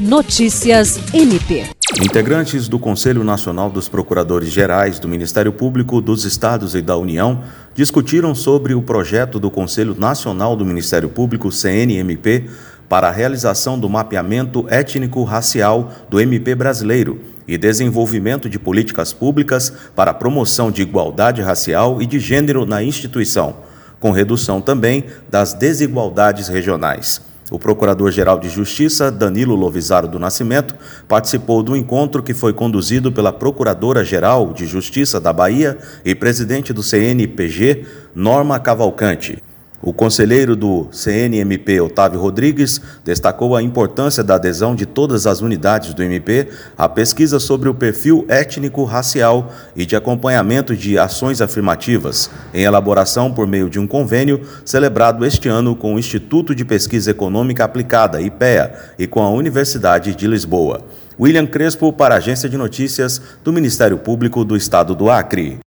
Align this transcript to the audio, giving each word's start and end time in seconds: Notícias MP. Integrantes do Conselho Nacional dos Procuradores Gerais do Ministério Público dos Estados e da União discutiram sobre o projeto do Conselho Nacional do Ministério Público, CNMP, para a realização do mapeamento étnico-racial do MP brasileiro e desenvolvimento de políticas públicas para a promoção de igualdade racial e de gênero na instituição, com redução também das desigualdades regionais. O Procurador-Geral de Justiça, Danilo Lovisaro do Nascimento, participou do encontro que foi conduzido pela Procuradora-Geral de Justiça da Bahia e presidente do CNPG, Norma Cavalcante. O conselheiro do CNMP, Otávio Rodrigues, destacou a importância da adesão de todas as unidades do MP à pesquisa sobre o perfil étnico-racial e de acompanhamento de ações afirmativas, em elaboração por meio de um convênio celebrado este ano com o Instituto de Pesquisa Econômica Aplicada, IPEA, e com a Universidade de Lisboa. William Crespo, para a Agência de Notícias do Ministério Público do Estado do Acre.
Notícias 0.00 0.98
MP. 1.12 1.66
Integrantes 2.02 2.68
do 2.68 2.78
Conselho 2.78 3.22
Nacional 3.22 3.68
dos 3.68 3.86
Procuradores 3.86 4.50
Gerais 4.50 4.98
do 4.98 5.06
Ministério 5.06 5.52
Público 5.52 6.00
dos 6.00 6.24
Estados 6.24 6.74
e 6.74 6.80
da 6.80 6.96
União 6.96 7.42
discutiram 7.74 8.34
sobre 8.34 8.72
o 8.72 8.80
projeto 8.80 9.38
do 9.38 9.50
Conselho 9.50 9.94
Nacional 9.94 10.56
do 10.56 10.64
Ministério 10.64 11.10
Público, 11.10 11.52
CNMP, 11.52 12.48
para 12.88 13.08
a 13.08 13.12
realização 13.12 13.78
do 13.78 13.90
mapeamento 13.90 14.64
étnico-racial 14.70 15.92
do 16.08 16.18
MP 16.18 16.54
brasileiro 16.54 17.20
e 17.46 17.58
desenvolvimento 17.58 18.48
de 18.48 18.58
políticas 18.58 19.12
públicas 19.12 19.70
para 19.94 20.12
a 20.12 20.14
promoção 20.14 20.70
de 20.70 20.80
igualdade 20.80 21.42
racial 21.42 22.00
e 22.00 22.06
de 22.06 22.18
gênero 22.18 22.64
na 22.64 22.82
instituição, 22.82 23.56
com 24.00 24.12
redução 24.12 24.62
também 24.62 25.04
das 25.28 25.52
desigualdades 25.52 26.48
regionais. 26.48 27.28
O 27.50 27.58
Procurador-Geral 27.58 28.38
de 28.38 28.48
Justiça, 28.48 29.10
Danilo 29.10 29.56
Lovisaro 29.56 30.06
do 30.06 30.18
Nascimento, 30.18 30.76
participou 31.08 31.62
do 31.62 31.76
encontro 31.76 32.22
que 32.22 32.32
foi 32.32 32.52
conduzido 32.52 33.10
pela 33.10 33.32
Procuradora-Geral 33.32 34.52
de 34.52 34.66
Justiça 34.66 35.20
da 35.20 35.32
Bahia 35.32 35.76
e 36.04 36.14
presidente 36.14 36.72
do 36.72 36.82
CNPG, 36.82 37.84
Norma 38.14 38.60
Cavalcante. 38.60 39.42
O 39.82 39.94
conselheiro 39.94 40.54
do 40.54 40.88
CNMP, 40.92 41.80
Otávio 41.80 42.20
Rodrigues, 42.20 42.78
destacou 43.02 43.56
a 43.56 43.62
importância 43.62 44.22
da 44.22 44.34
adesão 44.34 44.74
de 44.74 44.84
todas 44.84 45.26
as 45.26 45.40
unidades 45.40 45.94
do 45.94 46.02
MP 46.02 46.48
à 46.76 46.86
pesquisa 46.86 47.40
sobre 47.40 47.66
o 47.66 47.74
perfil 47.74 48.26
étnico-racial 48.28 49.50
e 49.74 49.86
de 49.86 49.96
acompanhamento 49.96 50.76
de 50.76 50.98
ações 50.98 51.40
afirmativas, 51.40 52.30
em 52.52 52.64
elaboração 52.64 53.32
por 53.32 53.46
meio 53.46 53.70
de 53.70 53.78
um 53.78 53.86
convênio 53.86 54.42
celebrado 54.66 55.24
este 55.24 55.48
ano 55.48 55.74
com 55.74 55.94
o 55.94 55.98
Instituto 55.98 56.54
de 56.54 56.64
Pesquisa 56.64 57.10
Econômica 57.10 57.64
Aplicada, 57.64 58.20
IPEA, 58.20 58.74
e 58.98 59.06
com 59.06 59.22
a 59.22 59.30
Universidade 59.30 60.14
de 60.14 60.26
Lisboa. 60.26 60.82
William 61.18 61.46
Crespo, 61.46 61.90
para 61.90 62.16
a 62.16 62.18
Agência 62.18 62.50
de 62.50 62.58
Notícias 62.58 63.20
do 63.42 63.50
Ministério 63.50 63.96
Público 63.96 64.44
do 64.44 64.56
Estado 64.56 64.94
do 64.94 65.10
Acre. 65.10 65.58